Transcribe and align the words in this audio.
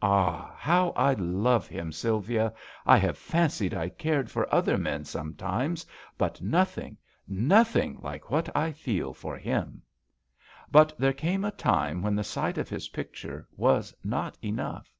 Ah! 0.00 0.54
how 0.56 0.92
I 0.96 1.12
love 1.12 1.66
him, 1.66 1.92
Sylvia! 1.92 2.54
I 2.86 2.96
have 2.96 3.18
fancied 3.18 3.74
I 3.74 3.90
cared 3.90 4.30
for 4.30 4.50
other 4.50 4.78
men 4.78 5.04
sometimes, 5.04 5.84
but 6.16 6.40
nothing, 6.40 6.96
nothing 7.28 7.98
like 8.00 8.30
what 8.30 8.48
I 8.56 8.72
feel 8.72 9.12
for 9.12 9.36
him." 9.36 9.82
But 10.70 10.94
there 10.98 11.12
came 11.12 11.44
a 11.44 11.50
time 11.50 12.00
when 12.00 12.14
the 12.16 12.24
sight 12.24 12.56
of 12.56 12.70
his 12.70 12.88
picture 12.88 13.46
was 13.58 13.94
not 14.02 14.38
enough. 14.42 14.90